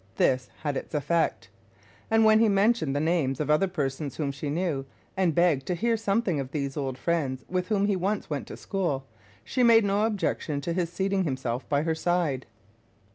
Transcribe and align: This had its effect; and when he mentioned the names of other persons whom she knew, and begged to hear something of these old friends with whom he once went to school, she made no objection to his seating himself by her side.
This 0.15 0.49
had 0.63 0.77
its 0.77 0.95
effect; 0.95 1.49
and 2.09 2.25
when 2.25 2.39
he 2.39 2.49
mentioned 2.49 2.95
the 2.95 2.99
names 2.99 3.39
of 3.39 3.51
other 3.51 3.67
persons 3.67 4.15
whom 4.15 4.31
she 4.31 4.49
knew, 4.49 4.83
and 5.15 5.35
begged 5.35 5.67
to 5.67 5.75
hear 5.75 5.95
something 5.95 6.39
of 6.39 6.49
these 6.49 6.75
old 6.75 6.97
friends 6.97 7.45
with 7.47 7.67
whom 7.67 7.85
he 7.85 7.95
once 7.95 8.27
went 8.27 8.47
to 8.47 8.57
school, 8.57 9.05
she 9.43 9.61
made 9.61 9.85
no 9.85 10.05
objection 10.07 10.59
to 10.61 10.73
his 10.73 10.91
seating 10.91 11.23
himself 11.23 11.69
by 11.69 11.83
her 11.83 11.93
side. 11.93 12.47